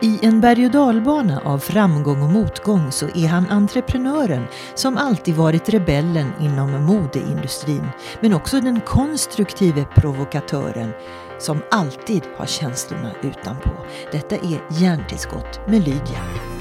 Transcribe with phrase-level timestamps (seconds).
[0.00, 5.34] I en berg och dalbana av framgång och motgång så är han entreprenören som alltid
[5.34, 7.88] varit rebellen inom modeindustrin
[8.20, 10.90] men också den konstruktive provokatören
[11.38, 13.70] som alltid har känslorna utanpå.
[14.12, 16.57] Detta är Hjärntillskott med Lydia.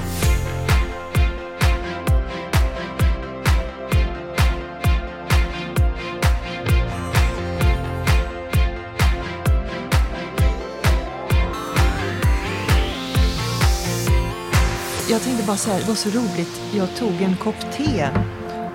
[15.47, 16.61] Bara säga, det var så roligt.
[16.75, 18.07] Jag tog en kopp te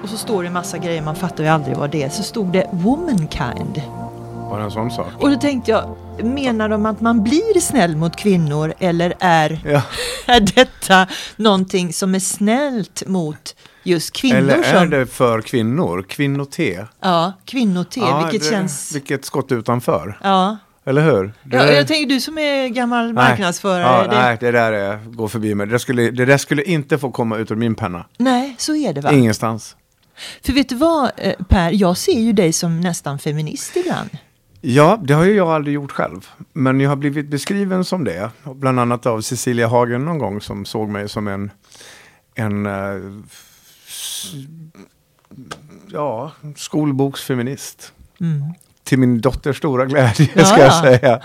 [0.03, 2.09] och så står det en massa grejer, man fattar ju aldrig vad det är.
[2.09, 3.83] Så stod det Womankind.
[4.51, 5.07] Var det en sån sak?
[5.21, 9.83] Och då tänkte jag, menar de att man blir snäll mot kvinnor eller är, Ja.
[10.35, 14.37] är detta någonting som är snällt mot just kvinnor?
[14.39, 16.03] Eller är som, det för kvinnor?
[16.09, 16.87] Kvinnote?
[17.01, 18.93] Ja, kvinnote, Ja, vilket det- känns...
[18.95, 20.19] Vilket skott utanför.
[20.23, 20.57] Ja.
[20.85, 21.33] Eller hur?
[21.43, 23.15] Det Ja, jag tänker du som är gammal Nej.
[23.15, 23.83] marknadsförare.
[23.83, 25.67] Ja, det, Nej, det där är, går förbi mig.
[25.67, 28.07] Det, skulle, det där skulle inte få komma ut ur min penna.
[28.19, 29.13] nej, så är det va?
[29.13, 29.77] Ingenstans.
[30.45, 34.11] För vet du vad eh, Per, jag ser ju dig som nästan feminist ibland.
[34.61, 36.29] Ja, det har ju jag aldrig gjort själv.
[36.53, 38.31] Men jag har blivit beskriven som det.
[38.45, 41.51] Bland annat av Cecilia Hagen någon gång som såg mig som en,
[42.35, 43.23] en eh,
[45.89, 47.93] ja, skolboksfeminist.
[48.21, 48.43] Mm.
[48.85, 50.83] Till min dotters stora glädje Ja, ska jag ja.
[50.83, 51.21] säga.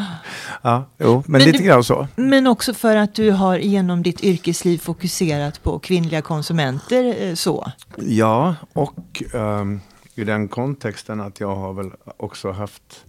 [0.61, 2.07] Ja, jo, men, Men lite du- grann så.
[2.15, 7.71] Men också för att du har genom ditt yrkesliv fokuserat på kvinnliga konsumenter eh, så.
[7.97, 9.81] Ja, och ehm,
[10.15, 13.05] i den kontexten att jag har väl också haft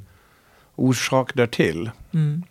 [0.77, 1.91] orsak därtill.
[2.15, 2.43] Mm.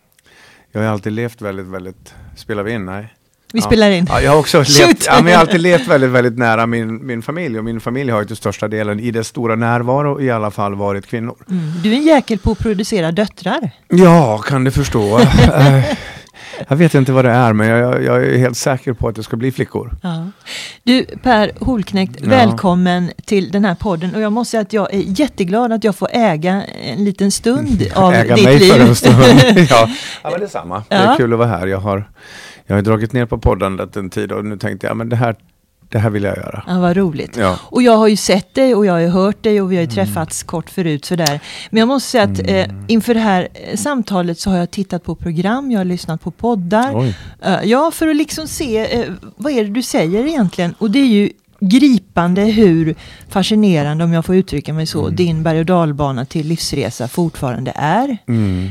[0.72, 2.84] Jag har alltid levt väldigt, väldigt, spelar vi in?
[2.86, 3.14] Nej.
[3.52, 4.06] Vi spelar in.
[4.08, 7.06] Ja, jag har också levt, ja, men jag har alltid levt väldigt, väldigt nära min,
[7.06, 10.30] min familj och min familj har ju till största delen i dess stora närvaro i
[10.30, 11.36] alla fall varit kvinnor.
[11.50, 11.72] Mm.
[11.82, 13.70] Du är en jäkel på att producera döttrar.
[13.88, 15.20] Ja, kan du förstå.
[16.68, 19.22] Jag vet inte vad det är, men jag, jag är helt säker på att det
[19.22, 19.96] ska bli flickor.
[20.02, 20.26] Ja.
[20.82, 22.28] Du Per Holknekt, Ja.
[22.28, 24.14] välkommen till den här podden.
[24.14, 27.86] Och jag måste säga att jag är jätteglad att jag får äga en liten stund
[27.94, 28.72] av Äga ditt mig liv.
[28.72, 29.16] för en stund.
[29.70, 29.88] ja.
[30.22, 30.78] ja, men detsamma.
[30.88, 31.12] Det Ja.
[31.12, 31.66] är kul att vara här.
[31.66, 32.10] Jag har,
[32.66, 35.36] jag har dragit ner på poddandet en tid och nu tänkte jag, men det här,
[35.90, 36.64] det här vill jag göra.
[36.66, 37.36] Ja, vad roligt.
[37.36, 37.58] Ja.
[37.62, 39.82] Och jag har ju sett dig och jag har ju hört dig och vi har
[39.82, 39.90] Mm.
[39.90, 41.40] ju träffats kort förut sådär.
[41.70, 45.04] Men jag måste säga att eh, inför det här eh, samtalet så har jag tittat
[45.04, 47.14] på program, jag har lyssnat på poddar.
[47.42, 49.04] Eh, ja, för att liksom se eh,
[49.36, 50.74] vad är det du säger egentligen.
[50.78, 52.94] Och det är ju gripande hur
[53.28, 58.18] fascinerande, om jag får uttrycka mig så, din berg och dalbana till livsresa fortfarande är.
[58.28, 58.70] Mm.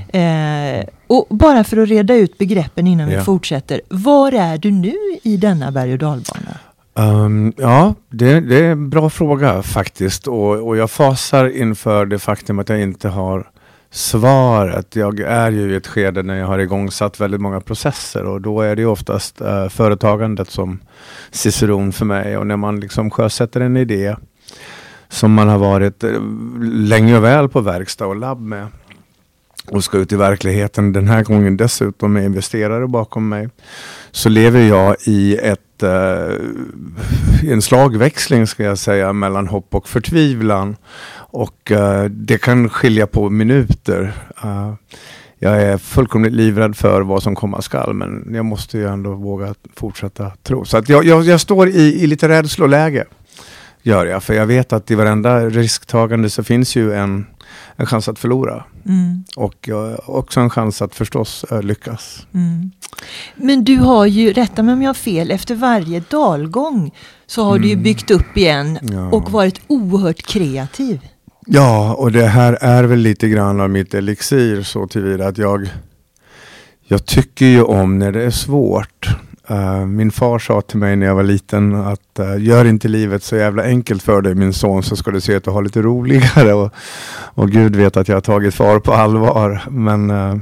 [0.79, 3.23] Eh, och bara för att reda ut begreppen innan vi Ja.
[3.23, 3.81] fortsätter.
[3.89, 6.57] Var är du nu i denna berg och dalbana?
[6.97, 10.27] Um, ja, det, det är en bra fråga faktiskt.
[10.27, 13.49] Och, och jag fasar inför det faktum att jag inte har
[13.91, 14.95] svaret.
[14.95, 18.61] Jag är ju i ett skede när jag har igångsatt väldigt många processer och då
[18.61, 20.79] är det oftast uh, företagandet som
[21.31, 22.37] ciceron för mig.
[22.37, 24.15] Och när man liksom sjösätter en idé
[25.09, 26.21] som man har varit eh,
[26.61, 28.67] länge och väl på verkstad och labb med
[29.71, 33.49] och ska ut i verkligheten den här gången dessutom med investerare bakom mig
[34.11, 40.75] så lever jag i ett, eh, en slagväxling ska jag säga mellan hopp och förtvivlan.
[41.29, 44.13] Och eh, det kan skilja på minuter.
[44.43, 44.73] Eh,
[45.39, 49.55] jag är fullkomligt livrädd för vad som komma skall men jag måste ju ändå våga
[49.75, 50.65] fortsätta tro.
[50.65, 53.05] Så att jag, jag, jag står i, i lite rädsloläge.
[53.81, 57.25] Gör jag, för jag vet att i varenda risktagande så finns ju en,
[57.75, 58.63] en chans att förlora.
[58.85, 59.23] Mm.
[59.35, 62.27] Och eh, också en chans att förstås eh, lyckas.
[62.33, 62.71] Mm.
[63.35, 66.91] Men du har ju, rätta mig om jag har fel, efter varje dalgång
[67.27, 68.95] så har du ju byggt upp igen Mm.
[68.95, 69.09] Ja.
[69.11, 70.99] och varit oerhört kreativ.
[71.45, 75.69] Ja, och det här är väl lite grann av mitt elixir så tillvida att jag,
[76.87, 79.09] jag tycker ju om när det är svårt.
[79.49, 83.23] Eh, min far sa till mig när jag var liten att uh, gör inte livet
[83.23, 85.81] så jävla enkelt för dig min son så ska du se att du har lite
[85.81, 86.53] roligare.
[86.53, 86.71] Och,
[87.09, 89.61] och Gud vet att jag har tagit far på allvar.
[89.69, 90.37] Men uh,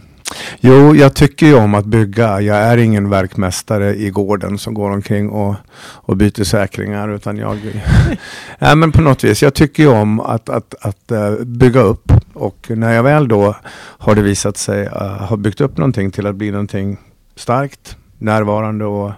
[0.59, 2.41] jo, jag tycker ju om att bygga.
[2.41, 7.09] Jag är ingen verkmästare i gården som går omkring och, och byter säkringar.
[7.09, 7.81] Utan jag,
[8.59, 9.43] ja, men på något vis.
[9.43, 11.11] Jag tycker ju om att, att, att
[11.47, 12.11] bygga upp.
[12.33, 16.27] Och när jag väl då har det visat sig uh, ha byggt upp någonting till
[16.27, 16.97] att bli någonting
[17.35, 19.11] starkt, närvarande och,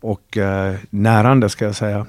[0.00, 2.06] och eh, närande ska jag säga.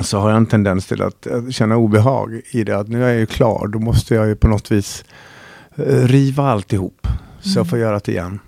[0.00, 2.76] Så har jag en tendens till att eh, känna obehag i det.
[2.78, 3.66] Att nu är jag ju klar.
[3.66, 5.04] Då måste jag ju på något vis
[5.76, 7.06] eh, riva alltihop.
[7.40, 8.38] Så jag får göra det igen.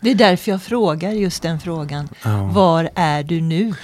[0.00, 2.08] Det är därför jag frågar just den frågan.
[2.24, 2.50] Ja.
[2.54, 3.74] Var är du nu?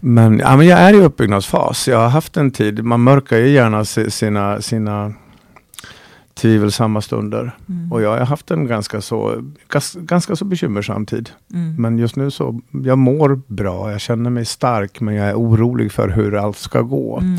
[0.00, 1.88] Men, ja, men jag är i uppbyggnadsfas.
[1.88, 5.12] Jag har haft en tid, man mörkar ju gärna si- sina, sina
[6.34, 7.56] tvivelsamma stunder.
[7.68, 7.92] Mm.
[7.92, 11.30] Och jag har haft en ganska så, ganska, ganska så bekymmersam tid.
[11.52, 11.82] Mm.
[11.82, 15.92] Men just nu så, jag mår bra, jag känner mig stark, men jag är orolig
[15.92, 17.18] för hur allt ska gå.
[17.18, 17.36] Mm.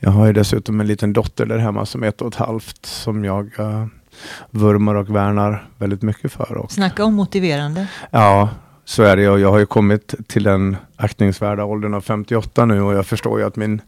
[0.00, 2.86] Jag har ju dessutom en liten dotter där hemma som är ett och ett halvt
[2.86, 3.86] som jag uh,
[4.50, 6.56] vurmar och värnar väldigt mycket för.
[6.56, 7.86] Och, Snacka om motiverande.
[8.10, 8.48] Ja,
[8.88, 9.22] så är det.
[9.22, 13.40] Jag, jag har ju kommit till den aktningsvärda åldern av 58 nu och jag förstår
[13.40, 13.80] ju att min,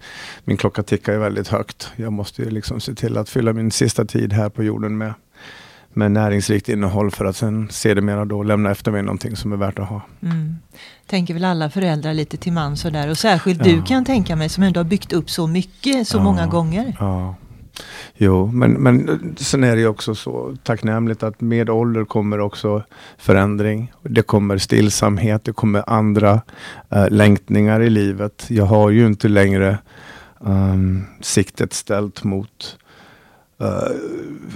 [0.45, 1.89] min klocka tickar väldigt högt.
[1.97, 5.15] Jag måste ju liksom se till att fylla min sista tid här på jorden med,
[5.93, 9.79] med näringsrikt innehåll för att sen sedermera då lämna efter mig någonting som är värt
[9.79, 10.01] att ha.
[10.23, 10.57] Mm.
[11.07, 13.73] Tänker väl alla föräldrar lite till mans och där och särskilt ja.
[13.73, 16.23] du kan tänka mig som ändå har byggt upp så mycket så ja.
[16.23, 16.97] många gånger.
[17.01, 17.35] Ja.
[18.15, 22.83] Jo, men, men sen är det ju också så tacknämligt att med ålder kommer också
[23.19, 23.93] förändring.
[24.03, 26.41] Det kommer stillsamhet, det kommer andra
[26.91, 28.47] eh, längtningar i livet.
[28.49, 29.79] Jag har ju inte längre
[30.39, 32.79] um, siktet ställt mot
[33.63, 33.67] uh,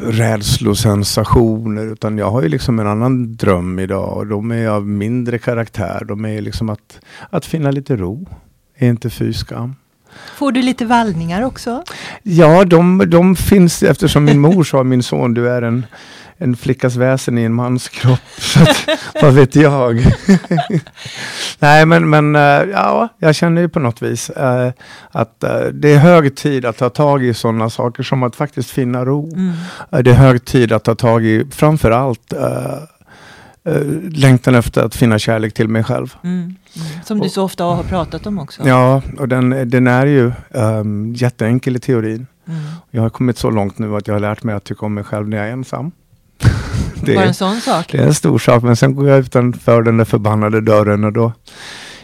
[0.02, 5.38] rädslosensationer utan jag har ju liksom en annan dröm idag och de är av mindre
[5.38, 6.04] karaktär.
[6.08, 7.00] De är liksom att,
[7.30, 8.28] att finna lite ro,
[8.76, 9.74] är inte fy skam.
[10.36, 11.82] Får du lite vallningar också?
[12.22, 15.86] Ja, de, de finns eftersom min mor sa min son, du är en,
[16.38, 18.20] en flickas väsen i en mans kropp.
[18.38, 18.88] Så att,
[19.22, 20.06] vad vet jag?
[21.58, 24.70] Nej, men, men eh, ja, jag känner ju på något vis uh,
[25.10, 28.70] att uh, det är hög tid att ta tag i sådana saker som att faktiskt
[28.70, 29.32] finna ro.
[29.32, 29.52] Mm.
[29.94, 32.32] Uh, det är hög tid att ta tag i framför allt
[33.68, 36.14] uh, längtan efter att finna kärlek till mig själv.
[36.22, 36.56] Mm, mm.
[37.04, 38.68] Som du så ofta har pratat om också.
[38.68, 42.26] Ja, och den, den är ju um, jätteenkel i teorin.
[42.48, 42.60] Mm.
[42.90, 45.04] Jag har kommit så långt nu att jag har lärt mig att tycka om mig
[45.04, 45.92] själv när jag är ensam.
[47.02, 47.92] det, Bara en sån sak?
[47.92, 51.12] Det är en stor sak, men sen går jag utanför den där förbannade dörren och
[51.12, 51.32] då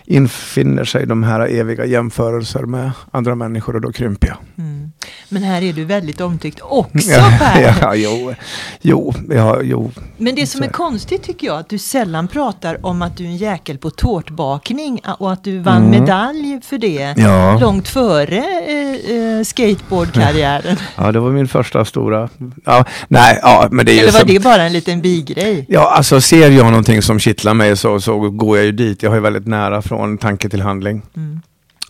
[0.05, 4.37] infinner sig de här eviga jämförelser med andra människor och då krymper jag.
[4.59, 4.93] Mm.
[5.33, 7.77] Men här är du väldigt omtyckt också ja, Per.
[7.81, 8.35] Ja, jo,
[8.81, 9.93] jo, ja, jo.
[10.17, 13.29] Men det som är konstigt tycker jag att du sällan pratar om att du är
[13.29, 16.01] en jäkel på tårtbakning och att du vann mm.
[16.01, 17.59] medalj för det ja.
[17.59, 20.77] långt före eh, eh, skateboardkarriären.
[20.97, 22.29] Ja, det var min första stora.
[22.65, 24.29] Ja, nej, ja, men det är Eller var som...
[24.29, 25.65] det bara en liten bigrej?
[25.69, 29.03] Ja, alltså ser jag någonting som kittlar mig så, så går jag ju dit.
[29.03, 31.03] Jag har ju väldigt nära från tanke till handling.
[31.17, 31.41] Mm.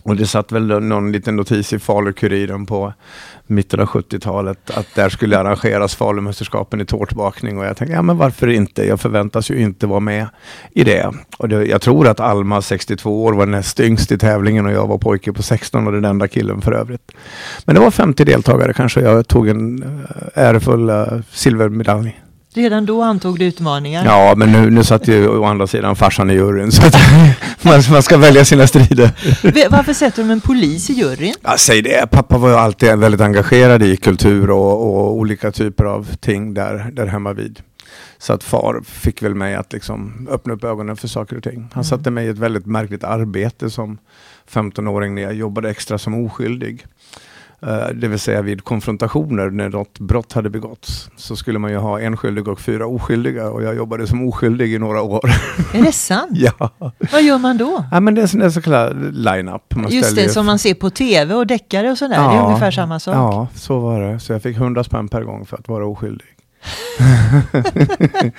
[0.03, 2.93] Och det satt väl någon liten notis i Falu-Kuriren på
[3.47, 8.17] mitten av 70-talet att där skulle arrangeras Falumästerskapen i tårtbakning och jag tänkte, ja men
[8.17, 8.87] varför inte?
[8.87, 10.27] Jag förväntas ju inte vara med
[10.71, 11.11] i det.
[11.37, 14.87] Och det, jag tror att Alma, 62 år, var näst yngst i tävlingen och jag
[14.87, 17.11] var pojke på 16 och den enda killen för övrigt.
[17.65, 22.21] Men det var 50 deltagare kanske, jag tog en eh, ärefull eh, silvermedalj.
[22.53, 24.05] Redan då antog du utmaningar?
[24.05, 26.71] Ja, men nu, nu satt ju å andra sidan farsan i juryn.
[26.71, 26.95] Så att
[27.61, 29.11] man, man ska välja sina strider.
[29.69, 31.33] Varför sätter de en polis i juryn?
[31.41, 32.11] Ja, säg det.
[32.11, 36.91] Pappa var ju alltid väldigt engagerad i kultur och, och olika typer av ting där,
[36.91, 37.59] där hemma vid.
[38.17, 41.59] Så att far fick väl mig att liksom öppna upp ögonen för saker och ting.
[41.59, 41.83] Han mm.
[41.83, 43.97] satte mig i ett väldigt märkligt arbete som
[44.51, 46.85] 15-åring när jag jobbade extra som oskyldig.
[47.67, 51.77] Eh, det vill säga vid konfrontationer när något brott hade begåtts så skulle man ju
[51.77, 55.21] ha en skyldig och fyra oskyldiga och jag jobbade som oskyldig i några år.
[55.73, 56.31] Är det sant?
[56.33, 56.71] ja.
[57.11, 57.85] Vad gör man då?
[57.91, 59.61] Ja, men det är en så kallad line-up.
[59.89, 62.15] Just det, som man ser på tv och deckare och sådär.
[62.15, 63.15] Ja, det är ungefär samma sak.
[63.15, 64.19] Ja, så var det.
[64.19, 66.27] Så jag fick hundra spänn per gång för att vara oskyldig.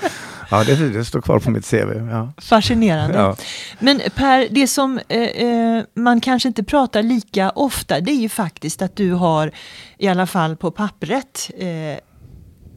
[0.51, 2.11] ja, det, det, står kvar på mitt CV.
[2.11, 2.33] Ja.
[2.39, 3.19] Fascinerande.
[3.19, 3.37] Ja.
[3.79, 8.29] Men Per, det som eh, eh, man kanske inte pratar lika ofta, det är ju
[8.29, 9.51] faktiskt att du har,
[9.99, 11.99] i alla fall på pappret, eh,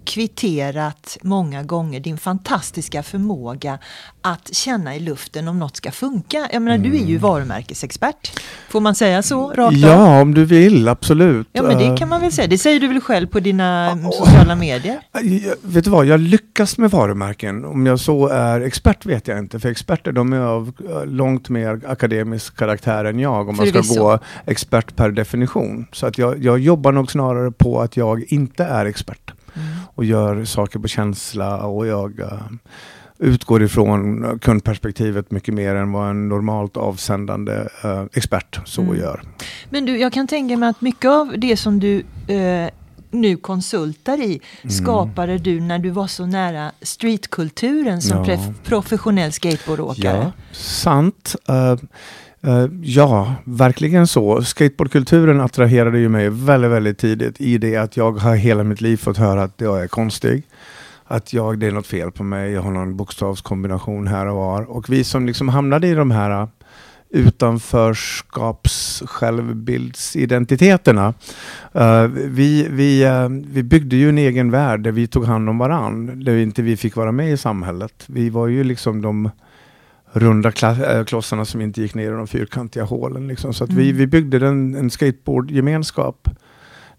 [0.05, 3.79] kvitterat många gånger din fantastiska förmåga
[4.21, 6.49] att känna i luften om något ska funka.
[6.51, 6.91] Jag menar, mm.
[6.91, 7.21] du är ju mm.
[7.21, 8.39] varumärkesexpert.
[8.69, 9.51] Får man säga så?
[9.51, 11.47] Rakt ja, om du vill, absolut.
[11.51, 11.95] Ja, men det eh.
[11.95, 12.47] kan man väl säga.
[12.47, 14.11] Det säger du väl själv på dina oh.
[14.11, 14.99] sociala medier?
[15.61, 17.65] Vet du vad, jag lyckas med varumärken.
[17.65, 21.49] Om jag så är expert vet jag inte, för experter de är av eh, långt
[21.49, 25.87] mer akademisk karaktär än jag, om man ska gå expert per definition.
[25.91, 29.31] Så att jag, jag jobbar nog snarare på att jag inte är expert
[29.95, 32.41] och gör saker på känsla och jag uh,
[33.19, 37.53] utgår ifrån kundperspektivet mycket mer än vad en normalt avsändande
[37.85, 38.97] uh, expert så mm.
[38.97, 39.21] gör.
[39.69, 42.69] Men du, jag kan tänka mig att mycket av det som du uh,
[43.11, 44.71] nu konsultar i mm.
[44.71, 48.37] skapade du när du var så nära streetkulturen som ja.
[48.63, 50.17] professionell skateboardåkare.
[50.17, 51.35] Ja, sant.
[51.49, 51.75] Uh,
[52.45, 54.41] Eh, ja, verkligen så.
[54.41, 58.97] Skateboardkulturen attraherade ju mig väldigt, väldigt tidigt i det att jag har hela mitt liv
[58.97, 60.43] fått höra att jag är konstig.
[61.03, 64.71] Att jag, det är något fel på mig, jag har någon bokstavskombination här och var.
[64.71, 66.47] Och vi som liksom hamnade i de här eh,
[67.09, 71.13] utanförskaps självbildsidentiteterna.
[71.75, 75.49] Uh, eh, vi, vi, uh, vi byggde ju en egen värld där vi tog hand
[75.49, 78.03] om varann, där vi inte vi fick vara med i samhället.
[78.07, 79.29] Vi var ju liksom de
[80.15, 80.51] runda
[81.05, 83.27] klossarna som inte gick ner i de fyrkantiga hålen.
[83.27, 83.53] Liksom.
[83.53, 83.83] Så att mm.
[83.83, 86.29] vi, vi byggde en, en skateboardgemenskap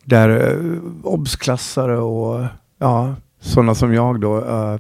[0.05, 2.45] där uh, obsklassare och
[2.79, 4.79] ja, sådana som jag då uh,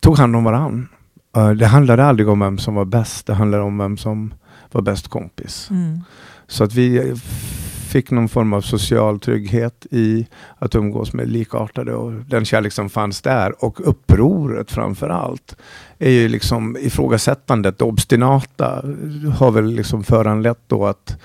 [0.00, 0.88] tog hand om varann.
[1.36, 4.34] Uh, det handlade aldrig om vem som var bäst, det handlade om vem som
[4.72, 5.68] var bäst kompis.
[5.70, 6.00] Mm.
[6.46, 7.14] Så att vi
[7.90, 10.26] fick någon form av social trygghet i
[10.58, 13.64] att umgås med likartade och den kärlek som fanns där.
[13.64, 15.56] Och upproret framför allt
[15.98, 18.84] är ju liksom ifrågasättandet, det obstinata
[19.38, 21.20] har väl liksom föranlett då att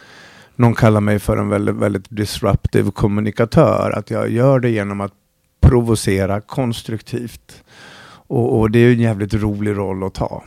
[0.55, 3.93] någon kallar mig för en väldigt, väldigt disruptive kommunikatör.
[3.95, 5.13] Att jag gör det genom att
[5.62, 7.63] provocera konstruktivt.
[8.27, 10.43] Och, och, det är en jävligt rolig roll att ta.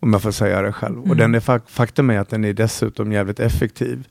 [0.00, 0.96] Om jag får säga det själv.
[0.96, 1.10] Mm.
[1.10, 4.08] Och den är, faktum är att den är dessutom jävligt effektiv.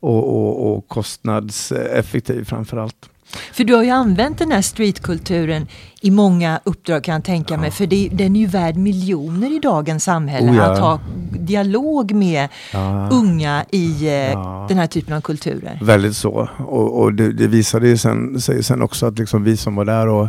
[0.00, 3.10] Och, och, och kostnadseffektiv framför allt.
[3.52, 5.66] För du har ju använt den här streetkulturen
[6.00, 7.60] i många uppdrag kan jag tänka ja.
[7.60, 7.70] mig.
[7.70, 10.50] För det, den är ju värd miljoner i dagens samhälle.
[10.50, 10.62] Oh ja.
[10.62, 11.00] Att ha
[11.30, 13.08] dialog med ja.
[13.12, 15.78] unga i eh, den här typen av kulturer.
[15.82, 16.48] Väldigt så.
[16.58, 19.84] Och, och det, det visade ju sen, sig sen också att liksom vi som var
[19.84, 20.28] där och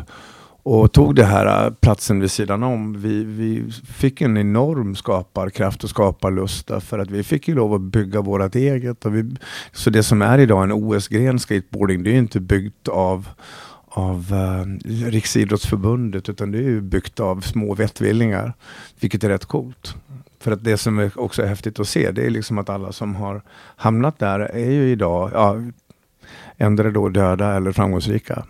[0.70, 3.02] och tog det här äh, platsen vid sidan om.
[3.02, 7.82] Vi, vi fick en enorm skaparkraft och skaparlust för att vi fick ju lov att
[7.82, 9.06] bygga vårt eget.
[9.06, 9.36] Och vi,
[9.72, 13.30] så det som är idag en OS-gren skateboarding, det är ju inte byggt av
[13.90, 18.54] av eh, Riksidrottsförbundet utan det är ju byggt av små vettvillingar.
[19.00, 19.96] Vilket är rätt coolt.
[20.40, 22.92] För att det som är också är häftigt att se det är liksom att alla
[22.92, 23.42] som har
[23.76, 25.62] hamnat där är ju idag ja,
[26.58, 28.46] ändå då döda eller framgångsrika.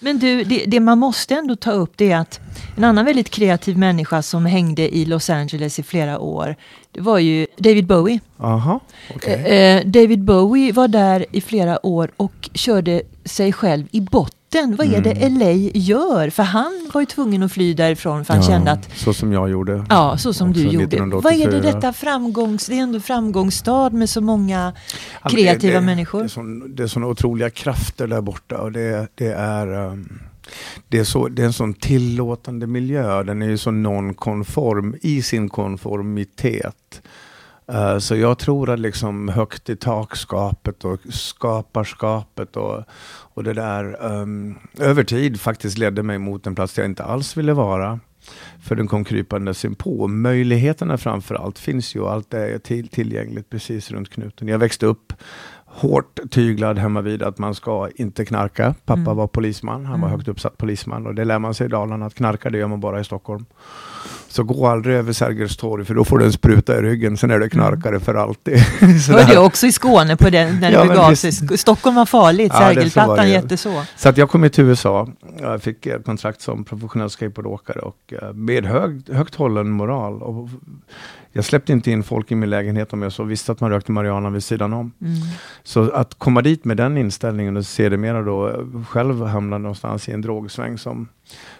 [0.00, 2.40] Men du, det, det, man måste ändå ta upp det är att
[2.76, 6.56] en annan väldigt kreativ människa som hängde i Los Angeles i flera år,
[6.92, 8.20] det var ju David Bowie.
[8.38, 8.80] Aha,
[9.14, 9.34] okay.
[9.34, 14.76] eh, David Bowie var där i flera år och körde sig själv i botten mitten.
[14.76, 15.38] Vad är det mm.
[15.38, 16.30] LA gör?
[16.30, 18.98] För han var ju tvungen att fly därifrån för han ja, kände att...
[18.98, 19.84] Så som jag gjorde.
[19.88, 20.96] Ja, så som du gjorde.
[21.04, 22.66] Vad är det detta framgångs...
[22.66, 24.72] Det är ändå framgångsstad med så många
[25.30, 26.18] kreativa det, det, människor.
[26.18, 29.86] Det är, sån, det är såna otroliga krafter där borta och det, det är...
[29.86, 30.20] Um,
[30.88, 33.22] det är, så, det är en sån tillåtande miljö.
[33.22, 37.02] Den är ju så nonkonform i sin konformitet.
[37.70, 42.84] Uh, så jag tror att liksom högt i takskapet och skaparskapet och,
[43.34, 47.04] och det där um, över tid faktiskt ledde mig mot en plats där jag inte
[47.04, 48.00] alls ville vara.
[48.62, 50.08] För den kom krypande på.
[50.08, 54.48] Möjligheterna framför allt finns ju och allt är till, tillgängligt precis runt knuten.
[54.48, 55.12] Jag växte upp
[55.64, 58.74] hårt tyglad hemma vid att man ska inte knarka.
[58.84, 59.16] Pappa mm.
[59.16, 60.18] var polisman, han var mm.
[60.18, 62.80] högt uppsatt polisman och det lär man sig i Dalarna att knarka det gör man
[62.80, 63.44] bara i Stockholm.
[64.32, 67.30] Så gå aldrig över Sergels torg för då får du en spruta i ryggen, sen
[67.30, 68.00] är det knarkare mm.
[68.00, 68.54] för alltid.
[69.10, 71.32] Var det också i Skåne på den, när ja, det begav sig?
[71.58, 73.82] Stockholm var farligt, ja, Sergelplattan jätteså.
[73.96, 75.08] Så att jag kom till USA,
[75.40, 80.22] jag fick ett kontrakt som professionell skateboardåkare och eh, med hög, högt hållen moral.
[80.22, 80.48] Och
[81.32, 83.92] jag släppte inte in folk i min lägenhet om jag så visste att man rökte
[83.92, 84.92] marijuana vid sidan om.
[85.00, 85.14] Mm.
[85.62, 90.20] Så att komma dit med den inställningen och sedermera då själv hamna någonstans i en
[90.20, 91.08] drogsväng som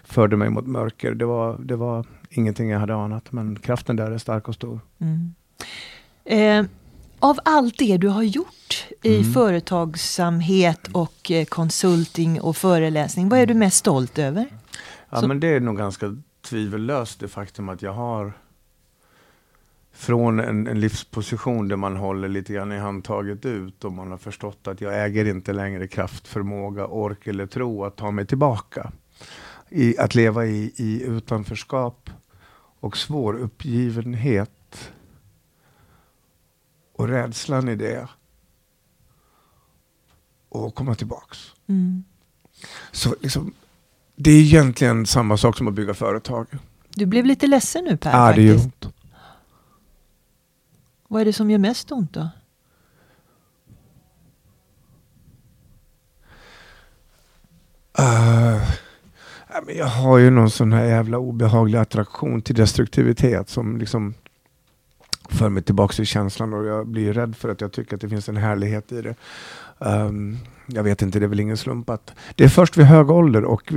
[0.03, 3.31] förde mig mot mörker, det var, det var ingenting jag hade anat.
[3.31, 4.79] Men kraften där är stark och stor.
[4.99, 5.33] Mm.
[6.25, 6.65] Eh,
[7.19, 9.33] av allt det du har gjort i mm.
[9.33, 14.45] företagsamhet och eh, konsulting och föreläsning, vad är du mest stolt över?
[15.09, 15.27] Ja, Så.
[15.27, 18.33] men det är nog ganska tvivellöst det faktum att jag har
[19.93, 24.17] från en, en, livsposition där man håller lite grann i handtaget ut och man har
[24.17, 28.91] förstått att jag äger inte längre kraft, förmåga, ork eller tro att ta mig tillbaka.
[29.69, 32.09] I, att leva i, i utanförskap
[32.81, 34.91] och svår uppgivenhet
[36.93, 38.07] och rädslan i det
[40.49, 41.53] och komma tillbaks.
[41.67, 42.03] Mm.
[42.91, 43.53] Så liksom,
[44.15, 46.47] det är egentligen samma sak som att bygga företag.
[46.89, 48.11] Du blev lite ledsen nu Per.
[48.11, 48.35] Ja, faktiskt.
[48.35, 48.95] det gör ont.
[51.07, 52.29] Vad är det som gör mest ont då?
[57.99, 58.63] Uh,
[59.77, 64.13] jag har ju någon sån här jävla obehaglig attraktion till destruktivitet som liksom
[65.29, 68.09] för mig tillbaka till känslan och jag blir rädd för att jag tycker att det
[68.09, 69.15] finns en härlighet i det.
[69.79, 73.11] Um, jag vet inte, det är väl ingen slump att det är först vid hög
[73.11, 73.73] ålder och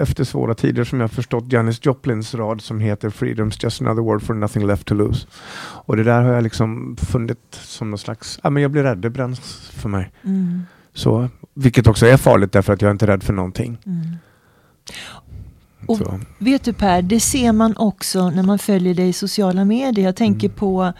[0.00, 4.22] efter svåra tider som jag förstått Janis Joplins rad som heter Freedom's just another word
[4.22, 5.26] for nothing left to lose.
[5.62, 8.98] Och det där har jag liksom funnit som någon slags, ja men jag blir rädd,
[8.98, 10.12] det bränns för mig.
[10.22, 10.62] Mm.
[10.92, 13.78] Så, vilket också är farligt därför att jag är inte rädd för någonting.
[13.86, 14.16] Mm.
[15.86, 16.20] Och Så.
[16.38, 20.04] vet du Per, det ser man också när man följer dig i sociala medier.
[20.04, 20.58] Jag tänker mm.
[20.58, 20.92] på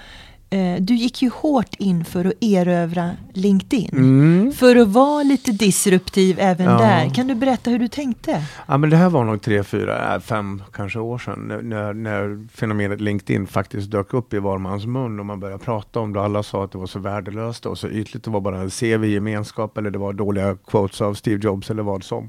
[0.50, 3.90] eh, du gick ju hårt in för att erövra LinkedIn.
[3.92, 4.52] Mm.
[4.52, 6.78] För att vara lite disruptiv även Ja.
[6.78, 7.14] där.
[7.14, 8.42] Kan du berätta hur du tänkte?
[8.66, 11.94] Ja, men det här var nog tre, fyra, äh, fem kanske år sedan när, när,
[11.94, 16.12] när fenomenet LinkedIn faktiskt dök upp i var mans mun och man började prata om
[16.12, 16.20] det.
[16.20, 18.24] Alla sa att det var så värdelöst och så ytligt.
[18.24, 22.04] Det var bara en CV-gemenskap eller det var dåliga quotes av Steve Jobs eller vad
[22.04, 22.28] som.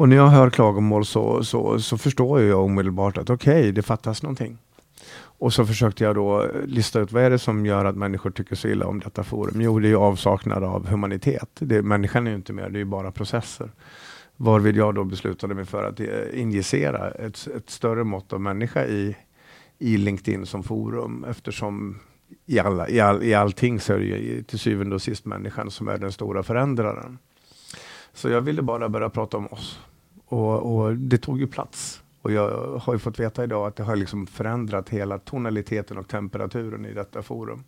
[0.00, 4.22] Och när jag hör klagomål så, så, så förstår jag omedelbart att okej, det fattas
[4.22, 4.58] någonting.
[5.14, 8.56] Och så försökte jag då lista ut vad är det som gör att människor tycker
[8.56, 9.60] så illa om detta forum?
[9.60, 11.48] Jo, det är ju avsaknad av humanitet.
[11.58, 13.70] Det, människan är ju inte med, det är ju bara processer.
[14.36, 18.84] Varvid jag då beslutade mig för att eh, injicera ett, ett större mått av människa
[18.86, 19.16] i,
[19.78, 21.98] i LinkedIn som forum eftersom
[22.46, 25.70] i, alla, i, all, i allting så är det ju till syvende och sist människan
[25.70, 27.18] som är den stora förändraren.
[28.12, 29.80] Så jag ville bara börja prata om oss.
[30.26, 32.02] Och, och det tog ju plats.
[32.22, 36.08] Och jag har ju fått veta idag att det har liksom förändrat hela tonaliteten och
[36.08, 37.64] temperaturen i detta forum.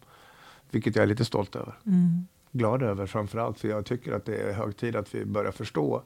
[0.71, 1.75] Vilket jag är lite stolt över.
[1.87, 2.27] Mm.
[2.53, 6.03] Glad över framförallt, för jag tycker att det är hög tid att vi börjar förstå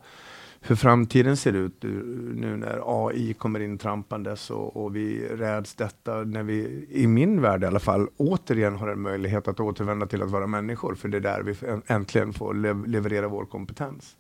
[0.61, 6.15] hur framtiden ser ut nu när AI kommer in trampandes och, och vi räds detta
[6.15, 10.23] när vi, i min värld i alla fall, återigen har en möjlighet att återvända till
[10.23, 10.95] att vara människor.
[10.95, 11.55] För det är där vi
[11.87, 14.17] äntligen får lev leverera vår kompetens.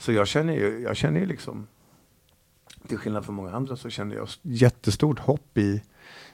[0.00, 1.66] Så jag känner ju, jag känner ju liksom,
[2.88, 5.82] till skillnad från många andra så känner jag jättestort hopp i,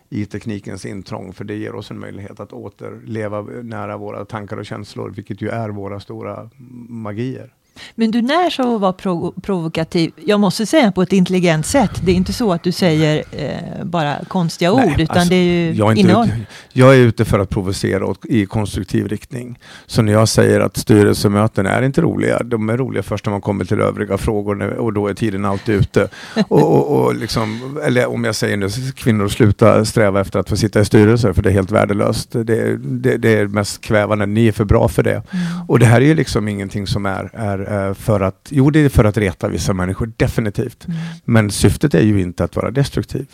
[0.09, 1.33] i teknikens intrång.
[1.33, 5.49] För det ger oss en möjlighet att återleva nära våra tankar och känslor, vilket ju
[5.49, 6.51] är våra stora
[6.89, 7.55] magier.
[7.95, 11.91] Men du närs av att vara provo provokativ, jag måste säga på ett intelligent sätt.
[12.03, 15.37] Det är inte så att du säger eh, bara konstiga Nej, ord, utan alltså, det
[15.37, 16.27] är ju jag är, inte innehåll.
[16.27, 19.59] ute, jag är ute för att provocera åt, i konstruktiv riktning.
[19.87, 23.41] Så när jag säger att styrelsemöten är inte roliga, de är roliga först när man
[23.41, 26.09] kommer till övriga frågor och då är tiden alltid ute.
[26.49, 30.57] och, och, och liksom, eller om jag säger nu, kvinnor sluta sträva efter att få
[30.57, 32.33] sitta i styrelser för det är helt värdelöst.
[32.33, 35.11] Det, det, det är mest kvävande, ni är för bra för det.
[35.11, 35.25] Mm.
[35.69, 38.81] Och det här är ju liksom ingenting som är, är är för att, jo det
[38.81, 40.87] är för att reta vissa människor, definitivt.
[40.89, 40.99] Mm.
[41.25, 43.27] Men syftet är ju inte att vara destruktiv.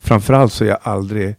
[0.00, 1.36] Framförallt så är jag aldrig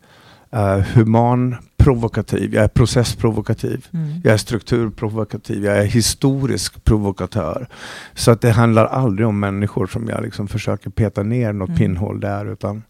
[0.56, 4.22] uh, human provokativ, jag är processprovokativ, Mm.
[4.24, 7.68] jag är strukturprovokativ, jag är historisk provokatör.
[8.14, 11.78] Så att det handlar aldrig om människor som jag liksom försöker peta ner något Mm.
[11.78, 12.84] pinnhål där, utan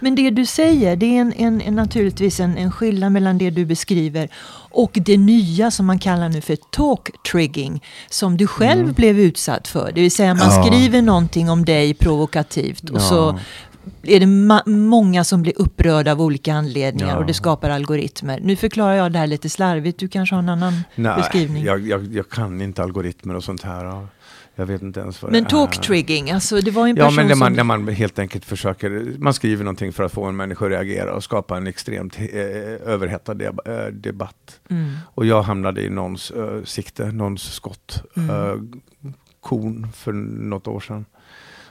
[0.00, 3.50] Men det du säger, det är en, en, en, naturligtvis en, en skillnad mellan det
[3.50, 4.28] du beskriver
[4.70, 8.92] och det nya som man kallar nu för talk trigging, som du själv Mm.
[8.92, 9.92] blev utsatt för.
[9.94, 10.64] Det vill säga man Ja.
[10.64, 13.00] skriver någonting om dig provokativt och Ja.
[13.00, 13.38] så
[14.02, 17.16] är det ma- många som blir upprörda av olika anledningar Ja.
[17.18, 18.40] och det skapar algoritmer.
[18.42, 21.64] Nu förklarar jag det här lite slarvigt, du kanske har en annan nej, beskrivning.
[21.64, 24.06] jag, jag, jag kan inte algoritmer och sånt här.
[24.56, 24.62] Ja.
[24.62, 25.80] Jag vet inte ens vad Men det talk är.
[25.82, 27.56] trigging, alltså det var en Ja, person men när man, som...
[27.56, 31.14] när man helt enkelt försöker, man skriver någonting för att få en människa att reagera
[31.14, 32.26] och skapa en extremt eh,
[32.92, 34.60] överhettad eh, debatt.
[34.70, 34.90] Mm.
[35.14, 38.30] Och jag hamnade i någons eh, sikte, någons skott, Mm.
[38.30, 38.54] eh,
[39.40, 41.04] kon för något år sedan.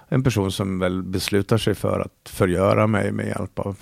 [0.09, 3.77] En person som väl beslutar sig för att förgöra mig med hjälp av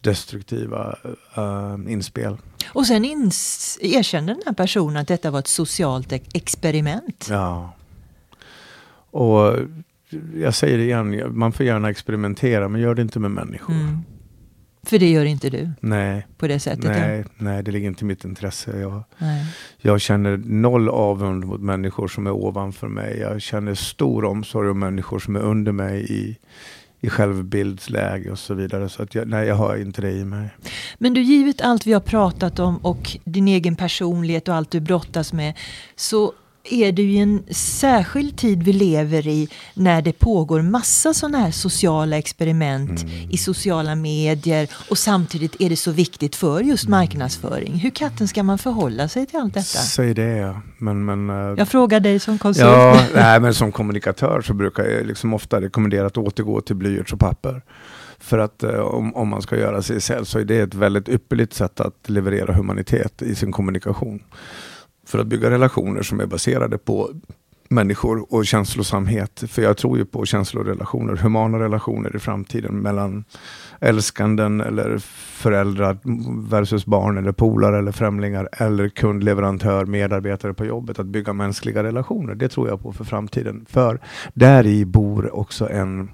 [0.00, 0.96] destruktiva
[1.36, 2.36] eh, inspel.
[2.68, 7.26] Och sen ins- erkände den här personen att detta var ett socialt ex- experiment.
[7.30, 7.72] Ja.
[9.10, 9.56] Och
[10.34, 13.74] jag säger det igen, man får gärna experimentera men gör det inte med människor.
[13.74, 13.98] Mm.
[14.82, 16.84] För det gör inte du Nej, på det sättet.
[16.84, 16.90] ja.
[16.90, 18.80] nej, nej, det ligger inte i mitt intresse.
[18.80, 19.46] Jag, Nej.
[19.78, 23.18] jag känner noll avund mot människor som är ovanför mig.
[23.18, 26.38] Jag känner stor omsorg om människor som är under mig i,
[27.00, 28.88] i självbildsläge och så vidare.
[28.88, 30.48] Så att jag, nej, jag har inte det i mig.
[30.98, 34.80] Men du, givet allt vi har pratat om och din egen personlighet och allt du
[34.80, 35.54] brottas med
[35.96, 36.32] så
[36.72, 41.50] är det ju en särskild tid vi lever i när det pågår massa sådana här
[41.50, 43.30] sociala experiment Mm.
[43.30, 46.98] i sociala medier och samtidigt är det så viktigt för just Mm.
[46.98, 47.74] marknadsföring.
[47.74, 49.64] Hur katten ska man förhålla sig till allt detta?
[49.64, 50.60] Säg det ja.
[50.78, 52.66] Men, men, eh, Jag frågar dig som konsult.
[52.66, 57.12] Ja, nej, men som kommunikatör så brukar jag liksom ofta rekommendera att återgå till blyerts
[57.12, 57.62] och papper.
[58.18, 61.08] För att eh, om, om man ska göra sig själv så är det ett väldigt
[61.08, 64.20] ypperligt sätt att leverera humanitet i sin kommunikation.
[65.10, 67.10] För att bygga relationer som är baserade på
[67.70, 69.44] människor och känslosamhet.
[69.48, 73.24] För jag tror ju på känslorelationer, humana relationer i framtiden mellan
[73.80, 74.98] älskanden eller
[75.42, 75.98] föräldrar
[76.50, 80.98] versus barn eller polare eller främlingar eller kund, leverantör, medarbetare på jobbet.
[80.98, 83.66] Att bygga mänskliga relationer, det tror jag på för framtiden.
[83.68, 84.00] För
[84.34, 86.08] där i bor också en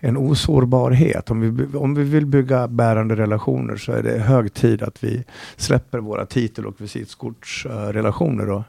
[0.00, 1.30] en osårbarhet.
[1.30, 5.24] Om vi, om vi vill bygga bärande relationer så är det hög tid att vi
[5.56, 8.62] släpper våra titel och visitkortsrelationer och,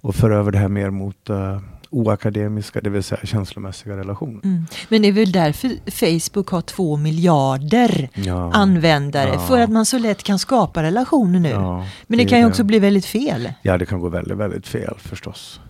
[0.00, 1.58] och för över det här mer mot uh,
[1.90, 4.40] oakademiska, det vill säga känslomässiga relationer.
[4.44, 4.66] Mm.
[4.88, 8.52] Men det är väl därför Facebook har två miljarder ja.
[8.52, 9.38] användare, ja.
[9.38, 11.48] för att man så lätt kan skapa relationer nu.
[11.48, 13.52] Ja, Men det, det kan ju också bli väldigt fel.
[13.62, 15.60] Ja, det kan gå väldigt, väldigt fel förstås.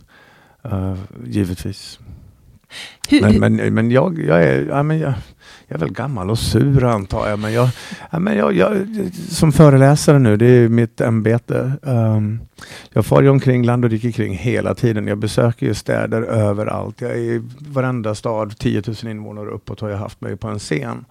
[0.72, 0.94] Uh,
[1.26, 1.98] givetvis.
[3.08, 5.14] Hur, men, men, men jag, jag, är, ja, men jag,
[5.68, 7.38] jag är väl gammal och sur antar jag.
[7.38, 7.68] Men jag,
[8.10, 8.86] ja, men jag, jag
[9.30, 11.72] som föreläsare nu, det är mitt ämbete.
[11.82, 12.40] Um,
[12.92, 15.06] jag far ju omkring land och rike kring hela tiden.
[15.06, 17.00] Jag besöker ju städer överallt.
[17.00, 20.58] Jag är i varenda stad, 10 000 invånare uppåt har jag haft mig på en
[20.58, 21.04] scen.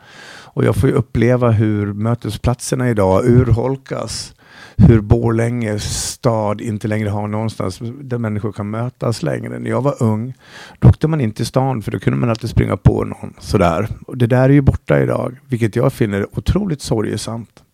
[0.43, 4.35] Och jag får ju uppleva hur mötesplatserna idag urholkas
[4.75, 9.59] hur Borlänge stad inte längre har någonstans där människor kan mötas längre.
[9.59, 10.33] När jag var ung,
[10.79, 13.87] då åkte man inte i stan för då kunde man alltid springa på någon sådär.
[14.07, 17.64] Och det där är ju borta idag, vilket jag finner otroligt sorgesamt.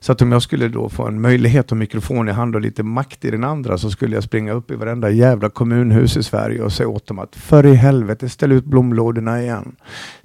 [0.00, 2.82] Så att om jag skulle då få en möjlighet och mikrofon i hand och lite
[2.82, 6.62] makt i den andra så skulle jag springa upp i varenda jävla kommunhus i Sverige
[6.62, 9.76] och säga åt dem att för i helvete ställ ut blomlådorna igen.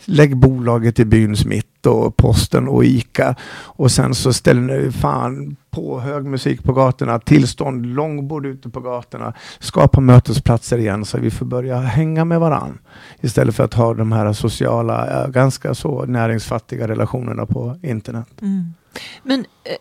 [0.06, 5.56] Lägg bolaget i byns mitt och posten och ICA och sen så ställer ni fan
[5.72, 11.32] på hög musik på gatorna, tillstånd, långbord ute på gatorna, skapa mötesplatser igen så vi
[11.32, 12.78] får börja hänga med varann
[13.22, 18.28] istället för att ha de här sociala, eh, ganska så näringsfattiga relationerna på internet.
[18.42, 18.74] Mm.
[19.24, 19.76] Men eh,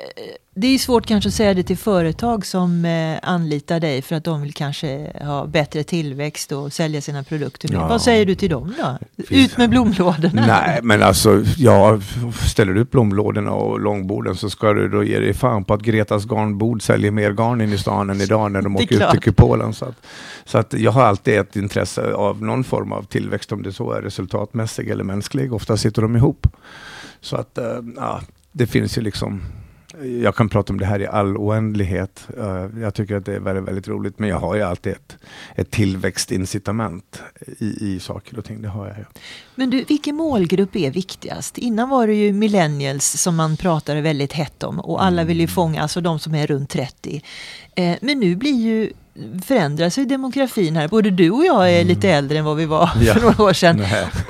[0.55, 4.25] det är svårt kanske att säga det till företag som eh, anlitar dig för att
[4.25, 7.68] de vill kanske ha bättre tillväxt och sälja sina produkter.
[7.72, 7.88] Ja.
[7.88, 8.98] Vad säger du till dem då?
[9.31, 10.46] Ut med blomlådorna?
[10.46, 12.01] Nej, men alltså, ja,
[12.46, 15.83] ställer du upp blomlådorna och långborden så ska du då ge dig fan på att
[15.83, 19.20] Gretas garnbord säljer mer garn in i stan än idag när de åker ut till
[19.20, 19.72] kupolen.
[19.75, 19.96] Så, att,
[20.44, 23.92] så att jag har alltid ett intresse av någon form av tillväxt, om det så
[23.92, 25.53] är resultatmässig eller mänsklig.
[25.53, 26.46] Ofta sitter de ihop.
[27.20, 27.64] Så att, äh,
[27.96, 28.20] ja,
[28.53, 29.43] det finns ju liksom
[30.01, 32.29] jag kan prata om det här i all oändlighet.
[32.38, 35.17] Uh, jag tycker att det är väldigt, väldigt roligt, men jag har ju alltid ett,
[35.55, 37.23] ett tillväxtincitament
[37.59, 38.62] i, i saker och ting.
[38.62, 39.05] Det har jag ju.
[39.55, 41.59] Men du, vilken målgrupp är viktigast?
[41.59, 45.45] Innan var det ju millennials som man pratade väldigt hett om och alla vill ju
[45.45, 45.55] mm.
[45.55, 47.23] fånga, alltså de som är runt 30.
[47.79, 48.93] Uh, men nu blir ju
[49.44, 50.88] förändrar sig demografin här.
[50.88, 51.87] Både du och jag är mm.
[51.87, 53.14] lite äldre än vad vi var ja.
[53.14, 53.83] för några år sedan.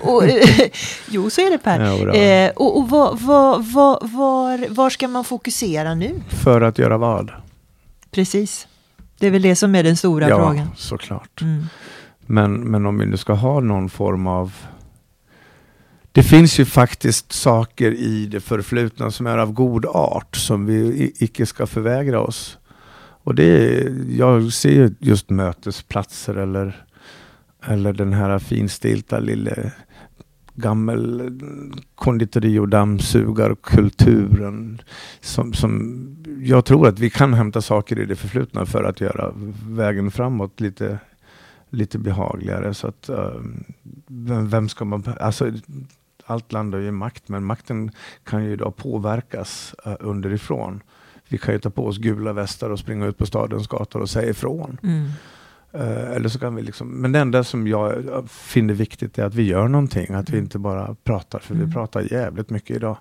[0.03, 0.23] Och,
[1.11, 2.17] jo, så är det Per.
[2.17, 6.23] Eh, och, och var, var, var, var, var ska man fokusera nu?
[6.29, 7.31] För att göra vad?
[8.11, 8.67] Precis.
[9.19, 10.57] Det är väl det som är den stora ja, frågan.
[10.57, 11.41] Ja, såklart.
[11.43, 11.67] Mm.
[12.27, 14.53] Men, men om vi nu ska ha någon form av
[16.13, 21.13] det finns ju faktiskt saker i det förflutna som är av god art som vi
[21.19, 22.59] icke ska förvägra oss.
[23.25, 26.85] Och det jag ser just mötesplatser eller,
[27.67, 29.73] eller den här finstilta lille
[30.55, 31.33] gammel
[31.95, 34.83] konditori och dammsugarkulturen.
[35.21, 36.03] Som, som
[36.41, 39.33] jag tror att vi kan hämta saker i det förflutna för att göra
[39.67, 40.99] vägen framåt lite,
[41.71, 42.75] lite behagligare.
[42.75, 43.65] Så att, ehm,
[44.07, 45.05] vem, vem, ska man...
[45.21, 45.53] Alltså,
[46.25, 47.91] allt landar ju i makt, men makten
[48.25, 50.81] kan ju idag påverkas eh, underifrån
[51.33, 54.11] vi kan ju ta på oss gula västar och springa ut på stadens gator och
[54.11, 54.79] säga ifrån.
[54.83, 55.11] Mm.
[55.75, 57.95] Uh, eller så kan vi liksom, men det enda som jag
[58.29, 60.45] finner viktigt är att vi gör någonting, att vi mm.
[60.45, 61.67] inte bara pratar, för mm.
[61.67, 62.97] vi pratar jävligt mycket idag.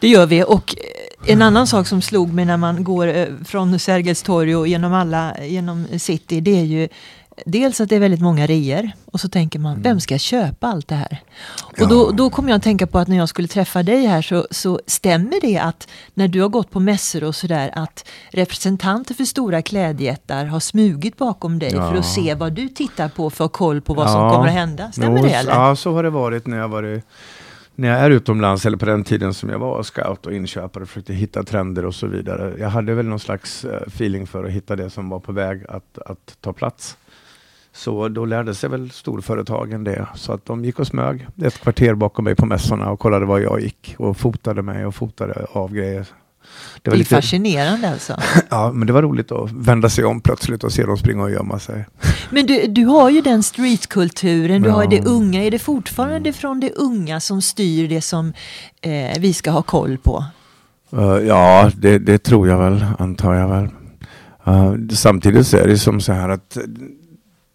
[0.00, 0.74] Det gör vi och
[1.26, 4.92] en annan sak som slog mig när man går eh, från Sergels torg och genom
[4.92, 6.88] alla, genom city, det är ju
[7.46, 9.82] dels att det är väldigt många reor och så tänker man, mm.
[9.82, 11.22] vem ska köpa allt det här?
[11.76, 11.84] Ja.
[11.84, 14.22] Och då, då kommer jag att tänka på att när jag skulle träffa dig här
[14.22, 19.14] så, så stämmer det att när du har gått på mässor och sådär att representanter
[19.14, 21.90] för stora klädjättar har smugit bakom dig ja.
[21.90, 24.12] för att se vad du tittar på för att ha koll på vad ja.
[24.12, 24.92] som kommer att hända.
[24.92, 25.52] Stämmer jo, det eller?
[25.52, 27.04] Ja, så har det varit när jag varit
[27.78, 30.88] när jag är utomlands, eller på den tiden som jag var scout och inköpare, och
[30.88, 32.54] försökte hitta trender och så vidare.
[32.58, 35.64] Jag hade väl någon slags uh, feeling för att hitta det som var på väg
[35.68, 36.96] att, att ta plats.
[37.78, 40.06] Så då lärde sig väl storföretagen det.
[40.14, 43.38] Så att de gick och smög ett kvarter bakom mig på mässorna och kollade var
[43.38, 46.06] jag gick och fotade mig och fotade av grejer.
[46.82, 47.14] Det, var det är lite...
[47.14, 48.16] fascinerande alltså.
[48.50, 51.30] ja, men det var roligt att vända sig om plötsligt och se dem springa och
[51.30, 51.86] gömma sig.
[52.30, 54.74] Men du, du har ju den streetkulturen, du ja.
[54.74, 55.44] har det unga.
[55.44, 58.32] Är det fortfarande från det unga som styr det som
[58.80, 60.24] eh, vi ska ha koll på?
[60.96, 63.68] Uh, ja, det, det, tror jag väl, antar jag väl.
[64.48, 66.58] Uh, samtidigt så är det som så här att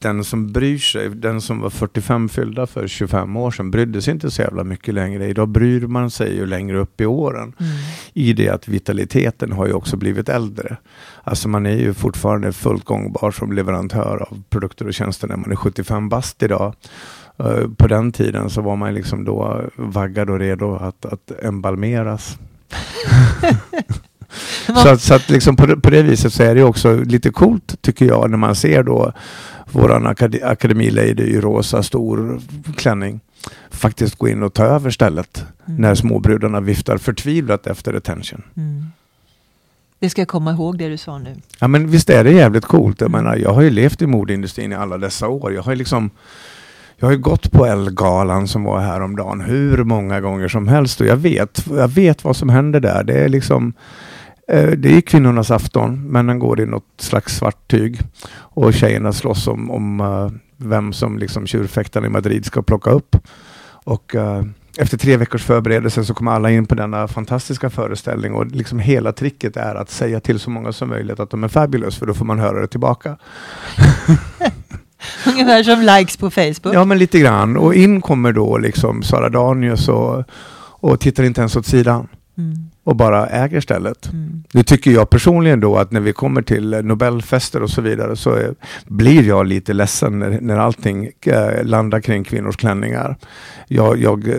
[0.03, 4.13] den som bryr sig, den som var 45 fyllda för 25 år sedan, brydde sig
[4.13, 5.27] inte så jävla mycket längre.
[5.27, 7.53] Idag bryr man sig ju längre upp i åren.
[7.59, 7.71] Mm.
[8.13, 10.77] I det att vitaliteten har ju också blivit äldre.
[11.23, 15.51] Alltså man är ju fortfarande fullt gångbar som leverantör av produkter och tjänster när man
[15.51, 16.73] är 75 bast idag.
[17.39, 22.37] Uh, på den tiden så var man liksom då vaggad och redo att, att embalmeras.
[24.83, 27.81] så att, så att liksom på, på det viset så är det också lite coolt
[27.81, 29.13] tycker jag när man ser då
[29.73, 32.41] våran akad akademilady i rosa stor
[32.75, 33.19] klänning
[33.69, 35.81] faktiskt gå in och ta över stället mm.
[35.81, 38.41] när småbrudarna viftar förtvivlat efter attention.
[38.57, 38.85] Mm.
[39.99, 41.35] Det ska jag komma ihåg det du sa nu.
[41.59, 43.01] Ja men visst är det jävligt coolt.
[43.01, 43.23] Jag mm.
[43.23, 45.53] menar, jag har ju levt i modeindustrin i alla dessa år.
[45.53, 46.09] Jag har ju liksom
[46.97, 51.07] jag har ju gått på Elgalan som var häromdagen hur många gånger som helst och
[51.07, 53.03] jag vet, jag vet vad som händer där.
[53.03, 53.73] Det är liksom
[54.55, 56.07] det är kvinnornas afton.
[56.07, 57.99] Männen går i något slags svart tyg
[58.35, 63.15] och tjejerna slåss om, om uh, vem som liksom tjurfäktarna i Madrid ska plocka upp.
[63.85, 64.43] Och uh,
[64.77, 69.11] efter tre veckors förberedelse så kommer alla in på denna fantastiska föreställning och liksom hela
[69.11, 72.13] tricket är att säga till så många som möjligt att de är fabulous för då
[72.13, 73.17] får man höra det tillbaka.
[75.27, 76.75] Ungefär som likes på Facebook.
[76.75, 77.57] Ja, men lite grann.
[77.57, 80.23] Och in kommer då liksom Sara Danius och,
[80.55, 82.07] och tittar inte ens åt sidan.
[82.37, 82.69] Mm.
[82.83, 84.11] Och bara äger stället.
[84.13, 84.43] Mm.
[84.51, 88.33] Nu tycker jag personligen då att när vi kommer till Nobelfester och så vidare så
[88.33, 93.17] är, blir jag lite ledsen när, när allting äh, landar kring kvinnors klänningar.
[93.67, 94.35] Jag, jag äh,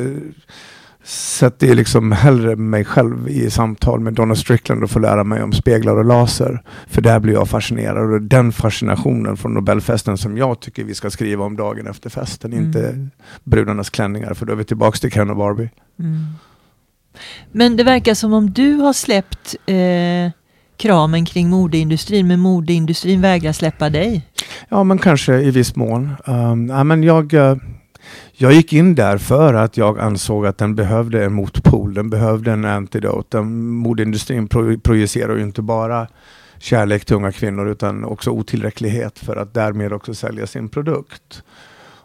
[1.04, 5.52] sätter liksom hellre mig själv i samtal med Donna Strickland och får lära mig om
[5.52, 6.62] speglar och laser.
[6.86, 11.10] För där blir jag fascinerad och den fascinationen från Nobelfesten som jag tycker vi ska
[11.10, 12.52] skriva om dagen efter festen.
[12.52, 12.64] Mm.
[12.64, 13.08] Inte
[13.44, 15.70] brudarnas klänningar för då är vi tillbaka till Ken och Barbie.
[17.52, 20.32] Men det verkar som om du har släppt eh,
[20.76, 24.28] kramen kring modeindustrin, men modeindustrin vägrar släppa dig.
[24.68, 26.10] Ja, men kanske i viss mån.
[26.26, 27.56] Ehm, um, ja, men jag, eh,
[28.32, 32.52] jag gick in där för att jag ansåg att den behövde en motpol, den behövde
[32.52, 33.40] en antidote.
[33.40, 36.06] Modeindustrin pro projicerar ju inte bara
[36.58, 41.42] kärlek till unga kvinnor utan också otillräcklighet för att därmed också sälja sin produkt.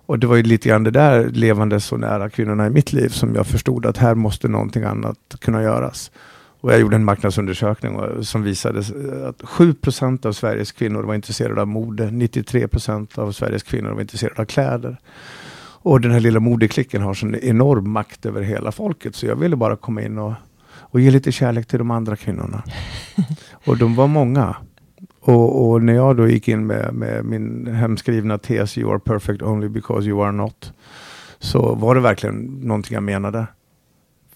[0.10, 3.10] Och det var ju lite grann det där levande så nära kvinnorna i mitt liv
[3.10, 6.12] som jag förstod att här måste någonting annat kunna göras.
[6.62, 11.68] Och jag gjorde en marknadsundersökning som visade att 7% av Sveriges kvinnor var intresserade av
[11.68, 12.10] mode.
[12.10, 14.98] 93% av Sveriges kvinnor var intresserade av kläder.
[15.82, 19.16] Och den här lilla modeklicken har sån enorm makt över hela folket.
[19.16, 20.34] Så jag ville bara komma in och,
[20.72, 22.64] och ge lite kärlek till de andra kvinnorna.
[23.66, 24.56] och de var många.
[25.30, 29.42] Och, och, när jag då gick in med, med, min hemskrivna tes You are perfect
[29.42, 30.74] only because you are not.
[31.40, 33.48] Så var det verkligen någonting jag menade.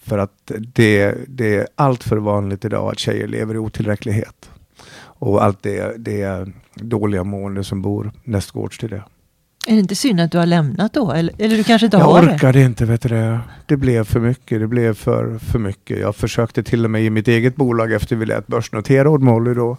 [0.00, 4.50] För att det, det är allt för vanligt idag att tjejer lever i otillräcklighet.
[4.96, 9.02] Och allt det, det dåliga mående som bor nästgårds till det.
[9.66, 11.12] Är det inte synd att du har lämnat då?
[11.12, 12.26] Eller, eller du kanske inte jag har det?
[12.26, 13.40] Jag orkade inte, vet du det.
[13.66, 14.60] Det blev för mycket.
[14.60, 15.98] Det blev för, för mycket.
[15.98, 19.54] Jag försökte till och med i mitt eget bolag efter vi lät börsnotera Odd Molly
[19.54, 19.76] då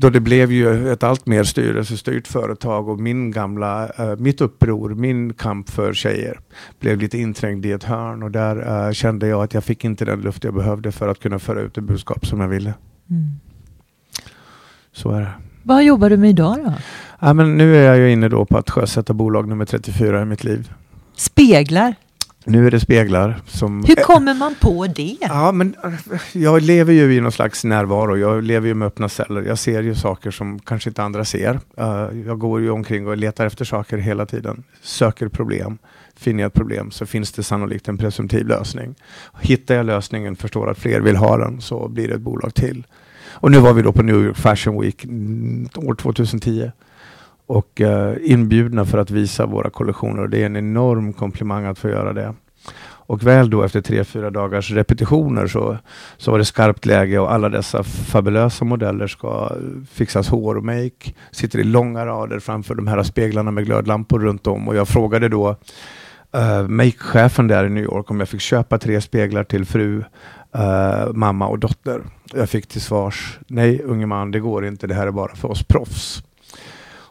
[0.00, 4.94] då det blev ju ett allt mer styrelsestyrt företag och min gamla, uh, mitt uppror,
[4.94, 6.40] min kamp för tjejer
[6.80, 10.04] blev lite inträngd i ett hörn och där uh, kände jag att jag fick inte
[10.04, 12.74] den luft jag behövde för att kunna föra ut det budskap som jag ville.
[13.10, 13.30] Mm.
[14.92, 15.32] Så är det.
[15.62, 16.72] Vad jobbar du med idag då?
[17.20, 20.24] Ja, men nu är jag ju inne då på att sjösätta bolag nummer 34 i
[20.24, 20.72] mitt liv.
[21.16, 21.94] Speglar?
[22.44, 23.40] Nu är det speglar.
[23.46, 25.16] Som, Hur kommer man på det?
[25.20, 28.16] Ja, men eh, jag lever ju i någon slags närvaro.
[28.16, 29.42] Jag lever ju med öppna celler.
[29.42, 31.60] Jag ser ju saker som kanske inte andra ser.
[31.80, 34.62] Uh, jag går ju omkring och letar efter saker hela tiden.
[34.82, 35.78] Söker problem.
[36.16, 38.94] Finner jag ett problem så finns det sannolikt en presumtiv lösning.
[39.40, 42.86] Hittar jag lösningen, förstår att fler vill ha den, så blir det ett bolag till.
[43.32, 46.70] Och nu var vi då på New York Fashion Week mm, år 2010
[47.50, 50.28] och eh, inbjudna för att visa våra kollektioner.
[50.28, 52.34] Det är en enorm komplimang att få göra det.
[52.82, 55.78] Och väl då efter tre, fyra dagars repetitioner så,
[56.16, 59.52] så var det skarpt läge och alla dessa fabulösa modeller ska
[59.92, 61.12] fixas hår och make.
[61.30, 65.28] Sitter i långa rader framför de här speglarna med glödlampor runt om och jag frågade
[65.28, 65.56] då
[66.36, 70.04] uh, makechefen där i New York om jag fick köpa tre speglar till fru,
[70.56, 72.02] uh, mamma och dotter.
[72.34, 75.50] Jag fick till svars, nej unge man, det går inte, det här är bara för
[75.50, 76.22] oss proffs.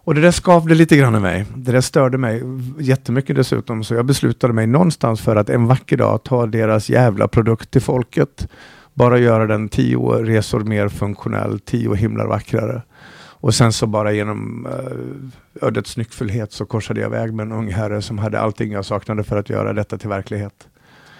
[0.10, 1.46] Och det där skavde lite grann i mig.
[1.56, 2.44] Det där störde mig
[2.80, 3.84] jättemycket dessutom.
[3.84, 7.82] Så jag beslutade mig någonstans för att en vacker dag ta deras jävla produkt till
[7.82, 8.48] folket.
[8.94, 12.82] Bara göra den tio resor mer funktionell, tio himlar vackrare.
[13.16, 17.72] Och sen så bara genom uh, ödets nyckfullhet så korsade jag väg med en ung
[17.72, 20.68] herre som hade allting jag saknade för att göra detta till verklighet.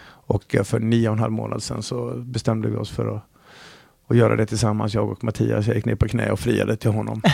[0.06, 3.24] Och uh, för nio och en halv månad sedan så bestämde vi oss för att,
[4.08, 5.68] att göra det tillsammans, jag och Mattias.
[5.68, 7.22] Jag gick ner på knä och friade till honom.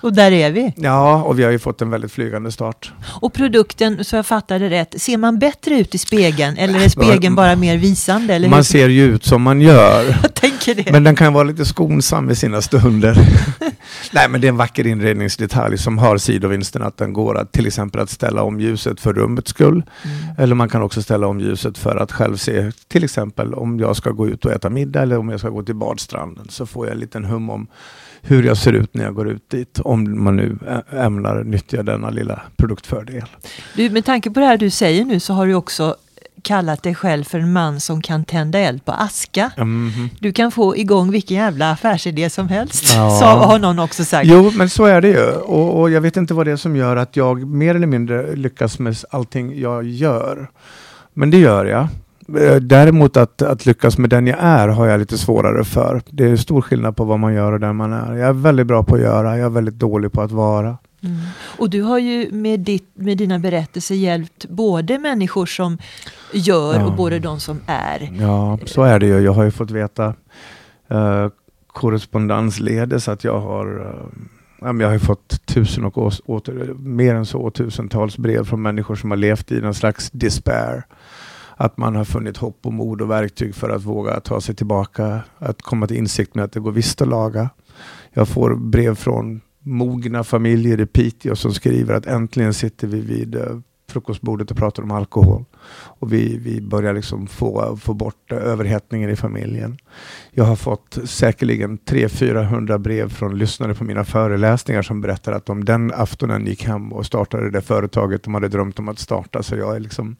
[0.00, 0.72] Och där är vi.
[0.76, 2.92] Ja, och vi har ju fått en väldigt flygande start.
[3.20, 7.34] Och produkten, så jag fattade rätt, ser man bättre ut i spegeln eller är spegeln
[7.34, 8.34] bara mer visande?
[8.34, 8.62] Eller man hur?
[8.62, 10.18] ser ju ut som man gör.
[10.22, 10.92] Jag tänker det.
[10.92, 13.18] Men den kan vara lite skonsam i sina stunder.
[14.12, 17.66] Nej, men det är en vacker inredningsdetalj som har sidovinsten att den går att till
[17.66, 19.82] exempel att ställa om ljuset för rummets skull.
[20.02, 20.16] Mm.
[20.38, 23.96] Eller man kan också ställa om ljuset för att själv se, till exempel om jag
[23.96, 26.86] ska gå ut och äta middag eller om jag ska gå till badstranden så får
[26.86, 27.66] jag en liten hum om
[28.28, 29.80] hur jag ser ut när jag går ut dit.
[29.80, 30.58] Om man nu
[30.92, 33.24] ämnar nyttja denna lilla produktfördel.
[33.76, 35.96] Du, med tanke på det här du säger nu så har du också
[36.42, 39.50] kallat dig själv för en man som kan tända eld på aska.
[39.56, 40.10] Mhm.
[40.20, 43.10] Du kan få igång vilken jävla affärsidé som helst, Ja.
[43.20, 44.28] så har någon också sagt.
[44.28, 45.30] Jo, men så är det ju.
[45.32, 48.36] Och, och jag vet inte vad det är som gör att jag mer eller mindre
[48.36, 50.50] lyckas med allting jag gör.
[51.14, 51.88] Men det gör jag.
[52.36, 56.02] Eh, Däremot att, att lyckas med den jag är har jag lite svårare för.
[56.10, 58.14] Det är stor skillnad på vad man gör och den man är.
[58.14, 60.78] Jag är väldigt bra på att göra, jag är väldigt dålig på att vara.
[61.02, 61.16] Mm.
[61.58, 65.78] Och du har ju med, ditt, med dina berättelser hjälpt både människor som
[66.32, 66.86] gör Ja.
[66.86, 68.10] och både de som är.
[68.20, 69.18] Ja, så är det ju.
[69.18, 70.14] Jag har ju fått veta
[70.92, 71.28] uh,
[71.66, 74.18] korrespondensledes att jag har eh,
[74.60, 79.10] men jag har fått tusen och åter, mer än så, tusentals brev från människor som
[79.10, 80.84] har levt i någon slags despair.
[81.60, 85.20] Att man har funnit hopp och mod och verktyg för att våga ta sig tillbaka.
[85.38, 87.50] Att komma till insikt med att det går visst att laga.
[88.12, 93.34] Jag får brev från mogna familjer i Piteå som skriver att äntligen sitter vi vid
[93.34, 93.58] eh,
[93.90, 95.44] frukostbordet och pratar om alkohol.
[95.70, 99.78] Och vi, vi börjar liksom få, få bort eh, överhettningen i familjen.
[100.30, 105.64] Jag har fått säkerligen 300-400 brev från lyssnare på mina föreläsningar som berättar att de
[105.64, 109.42] den aftonen gick hem och startade det företaget de hade drömt om att starta.
[109.42, 110.16] Så jag är liksom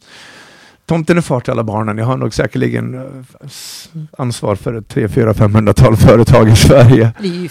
[0.88, 1.98] Tomten är far till alla barnen.
[1.98, 7.12] Jag har nog säkerligen eh, ansvar för ett 3 4 500-tal företag i Sverige.
[7.20, 7.48] Det är ju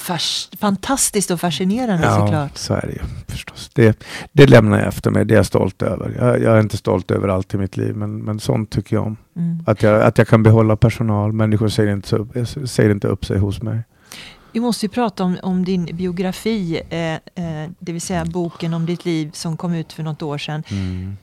[0.60, 2.58] fantastiskt och fascinerande såklart.
[2.58, 3.70] så är det ju förstås.
[3.74, 6.16] Det, det lämnar jag efter mig, det är jag stolt över.
[6.20, 9.06] Jag, jag är inte stolt över allt i mitt liv, men, men sånt tycker jag
[9.06, 9.18] om.
[9.36, 9.64] Mm.
[9.68, 13.38] Att jag, att jag kan behålla personal, människor säger inte, upp, säger inte upp sig
[13.38, 13.84] hos mig.
[14.58, 18.86] Vi måste ju prata om, om din biografi, eh, eh, det vill säga boken om
[18.86, 20.64] ditt liv som kom ut för något år sedan.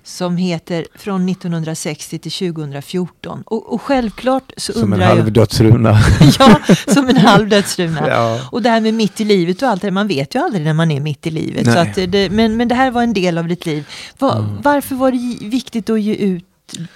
[0.03, 3.43] Som heter Från 1960 till 2014.
[3.47, 5.33] Och, och självklart så Som en undrar halv jag...
[5.33, 5.99] dödsruna.
[6.39, 8.09] ja, som en halv dödsruna.
[8.09, 8.41] ja.
[8.53, 10.75] Och det här med mitt i livet och allt det man vet ju aldrig när
[10.75, 11.73] man är mitt i livet.
[11.73, 13.87] Så att det, men, men det här var en del av ditt liv.
[14.19, 14.63] Va, Mm.
[14.63, 16.45] Varför var det viktigt att ge ut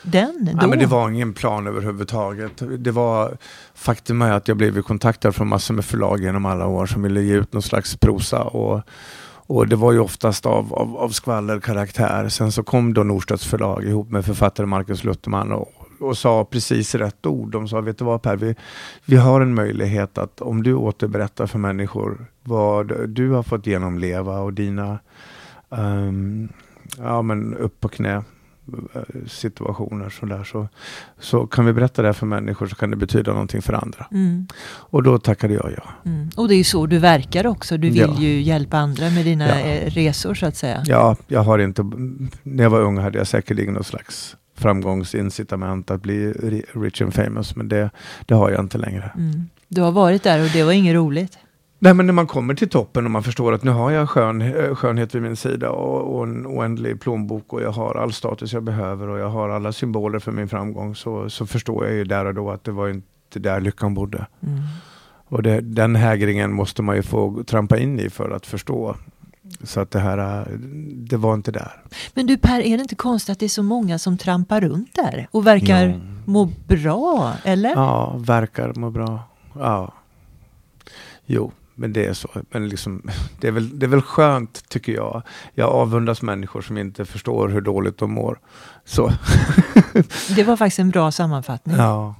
[0.03, 0.53] den då?
[0.61, 2.63] Ja, men det var ingen plan överhuvudtaget.
[2.79, 3.37] Det var
[3.75, 7.23] faktum är att jag blev kontaktad från massor med förlag genom alla år som ville
[7.23, 8.43] ge ut någon slags prosa.
[8.43, 8.83] Och,
[9.47, 12.29] och det var ju oftast av, av, av skvallerkaraktär.
[12.29, 16.95] Sen så kom då Norstedts förlag ihop med författare Marcus Lutherman och, och sa precis
[16.95, 17.51] rätt ord.
[17.51, 18.55] De sa, vet du vad Per, vi,
[19.05, 24.39] vi har en möjlighet att om du återberättar för människor vad du har fått genomleva
[24.39, 24.99] och dina
[25.71, 26.49] ehm,
[26.99, 28.23] ja, men upp på knä
[29.27, 30.69] situationer sådär, så,
[31.21, 34.07] så kan vi berätta det för människor så kan det betyda någonting för andra.
[34.13, 36.11] Mm, Och då tackade jag ja.
[36.11, 36.31] mm.
[36.37, 37.77] Och det är ju så du verkar också.
[37.77, 38.17] Du vill Ja.
[38.19, 39.55] ju hjälpa andra med dina Ja.
[39.61, 40.83] eh, resor så att säga.
[40.87, 41.83] Ja, jag har inte,
[42.43, 47.15] när jag var ung hade jag säkerligen någon slags framgångsincitament att bli ri- rich and
[47.15, 47.91] famous, men det,
[48.27, 49.11] det har jag inte längre.
[49.17, 49.49] Mm.
[49.69, 51.39] Du har varit där och det var inget roligt.
[51.81, 54.43] Nej, men när man kommer till toppen och man förstår att nu har jag skön,
[54.43, 58.53] eh, skönhet vid min sida och, och en oändlig plånbok och jag har all status
[58.53, 62.05] jag behöver och jag har alla symboler för min framgång så, så förstår jag ju
[62.05, 64.27] där och då att det var inte där lyckan bodde.
[64.43, 64.59] Mm.
[65.31, 68.97] Och det, den hägringen måste man ju få trampa in i för att förstå.
[69.63, 70.53] Så att det här, eh,
[70.95, 71.83] det var inte där.
[72.15, 74.95] Men du Per, är det inte konstigt att det är så många som trampar runt
[74.95, 75.95] där och verkar Ja.
[76.25, 77.33] må bra?
[77.45, 77.71] Eller?
[77.71, 79.21] Ja, verkar må bra.
[79.55, 79.93] Ja.
[81.27, 82.29] Jo, men det är så.
[82.51, 83.03] Men liksom,
[83.41, 85.23] det, är väl, det är väl skönt, tycker jag.
[85.55, 88.39] Jag avundas människor som inte förstår hur dåligt de mår.
[88.85, 89.13] Så,
[90.37, 91.77] Det var faktiskt en bra sammanfattning.
[91.77, 92.15] ja.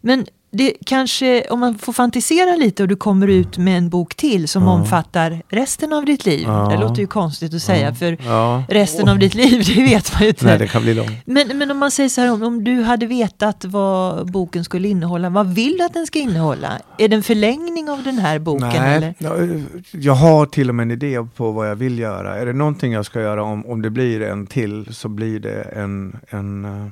[0.00, 4.14] Men det kanske, om man får fantisera lite och du kommer ut med en bok
[4.14, 4.70] till som Ja.
[4.70, 6.42] omfattar resten av ditt liv.
[6.46, 6.68] Ja.
[6.70, 8.64] Det låter ju konstigt att säga för ja.
[8.68, 10.44] resten av ditt liv, det vet man ju inte.
[10.44, 11.10] Nej, det kan bli långt.
[11.24, 14.88] men, men om man säger så här, om, om du hade vetat vad boken skulle
[14.88, 16.68] innehålla, vad vill du att den ska innehålla?
[16.98, 18.70] Är det en förlängning av den här boken?
[18.82, 19.00] Eller?
[19.00, 22.36] Nej, jag, jag har till och med en idé på vad jag vill göra.
[22.38, 25.62] Är det någonting jag ska göra om, om det blir en till så blir det
[25.62, 26.86] en, en, eh,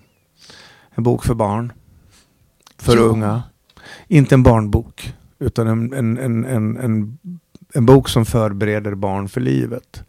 [0.95, 1.73] en bok för barn.
[2.85, 3.03] För Ja.
[3.03, 3.43] unga.
[4.09, 7.19] Inte en barnbok, utan en, en, en, en, en,
[7.75, 10.05] en bok som förbereder barn för livet.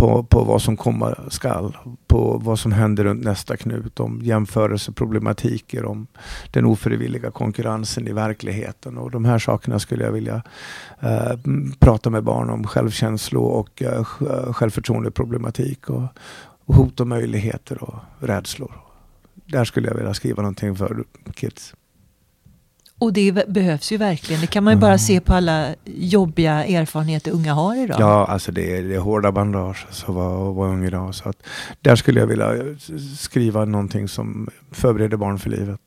[0.00, 5.84] på, på vad som komma skall, på vad som händer runt nästa knut, om jämförelseproblematiker,
[5.84, 6.06] om
[6.50, 8.98] den ofrivilliga konkurrensen i verkligheten.
[8.98, 10.42] Och de här sakerna skulle jag vilja
[11.00, 11.32] eh,
[11.78, 14.04] prata med barn om, självkänslo och eh,
[14.52, 16.02] självförtroendeproblematik och,
[16.66, 18.72] och hot och möjligheter och rädslor.
[19.34, 21.74] Där skulle jag vilja skriva någonting för kids.
[23.00, 24.40] Och det behövs ju verkligen.
[24.40, 24.98] Det kan man ju bara mm.
[24.98, 28.00] se på alla jobbiga erfarenheter unga har idag.
[28.00, 31.14] Ja, alltså det är, det är hårda bandage alltså, att vara, vara ung idag.
[31.14, 31.36] Så att
[31.80, 32.52] där skulle jag vilja
[33.18, 35.80] skriva någonting som förbereder barn för livet.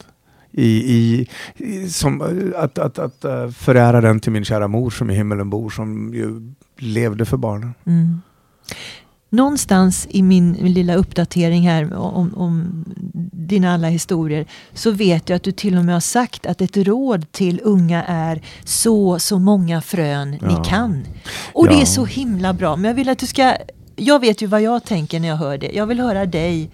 [0.52, 2.22] I, i, i som,
[2.56, 6.14] att, att, att uh, förära den till min kära mor som i himmelen bor, som
[6.14, 7.74] ju levde för barnen.
[7.86, 8.22] Mm
[9.34, 12.86] någonstans i min, min lilla uppdatering här om, om
[13.34, 16.78] dina alla historier så vet jag att du till och med har sagt att ett
[16.78, 20.48] råd till unga är så, så många frön ja.
[20.48, 21.06] ni kan.
[21.54, 21.72] Och ja.
[21.72, 22.76] det är så himla bra.
[22.76, 23.56] Men jag vill att du ska,
[23.96, 25.72] jag vet ju vad jag tänker när jag hör det.
[25.74, 26.70] Jag vill höra dig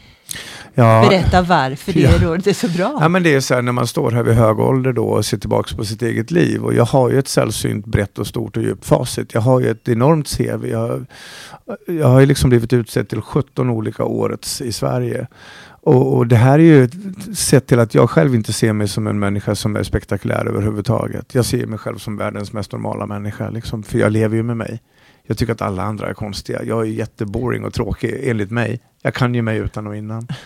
[0.80, 2.12] Ja, Berätta varför det ja.
[2.22, 2.98] rådet är så bra.
[3.02, 5.26] Ja, men det är så här när man står här vid hög ålder då och
[5.26, 6.64] ser tillbaka på sitt eget liv.
[6.64, 9.34] Och jag har ju ett sällsynt brett och stort och djupt facit.
[9.34, 10.66] Jag har ju ett enormt CV.
[10.66, 11.06] Jag,
[11.88, 15.28] jag har ju liksom blivit utsedd till 17 olika årets i Sverige.
[15.82, 16.90] Och, och, det här är ju
[17.36, 21.36] sett till att jag själv inte ser mig som en människa som är spektakulär överhuvudtaget.
[21.36, 24.58] Jag ser mig själv som världens mest normala människa, liksom, för jag lever ju med
[24.58, 24.82] mig.
[25.30, 26.64] Jag tycker att alla andra är konstiga.
[26.64, 28.80] Jag är jätteboring och tråkig enligt mig.
[29.02, 30.28] Jag kan ju mig utan och innan.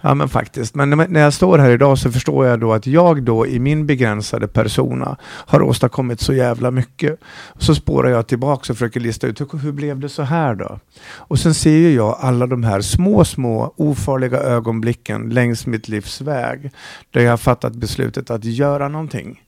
[0.00, 0.74] Ja men faktiskt.
[0.74, 3.86] Men när jag står här idag så förstår jag då att jag då i min
[3.86, 7.20] begränsade persona har åstadkommit så jävla mycket.
[7.58, 10.78] Så spårar jag tillbaka och försöker lista ut hur blev det så här då?
[11.16, 16.70] Och sen ser jag alla de här små, små ofarliga ögonblicken längs mitt livs väg
[17.10, 19.40] där jag har fattat beslutet att göra någonting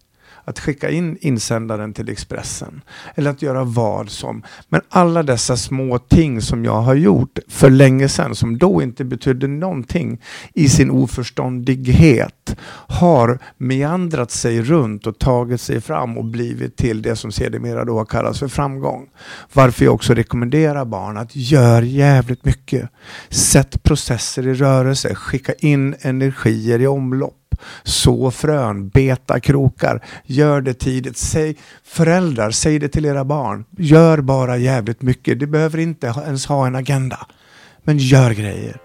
[0.45, 2.83] att skicka in insändaren till Expressen
[3.15, 4.43] eller att göra vad som.
[4.69, 9.05] Men alla dessa små ting som jag har gjort för länge sedan som då inte
[9.05, 10.21] betydde någonting
[10.55, 12.57] i sin oförståndighet
[12.89, 18.05] har meandrat sig runt och tagit sig fram och blivit till det som sedermera då
[18.05, 19.09] kallats för framgång.
[19.53, 22.91] Varför jag också rekommenderar barn att gör jävligt mycket.
[23.29, 27.42] Sätt processer i rörelse, skicka in energier i omlopp
[27.83, 31.17] så frön, beta krokar, gör det tidigt.
[31.17, 33.65] Säg, föräldrar, säg det till era barn.
[33.79, 35.41] Gör bara jävligt mycket.
[35.41, 37.27] Det behöver inte ens ha en agenda.
[37.85, 38.77] Men gör grejer.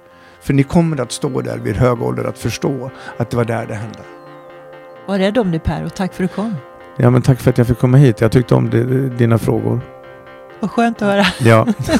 [0.42, 3.66] För ni kommer att stå där vid hög ålder att förstå att det var där
[3.66, 4.00] det hände.
[5.08, 6.56] Var rädd om dig Per och tack för att du kom.
[6.98, 8.22] Ja men tack för att jag fick komma hit.
[8.22, 8.70] Jag tyckte om
[9.18, 9.82] dina frågor.
[10.60, 11.26] Vad skönt att höra.
[11.40, 11.68] Ja.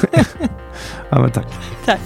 [1.10, 1.46] ja men tack.
[1.84, 2.00] Tack.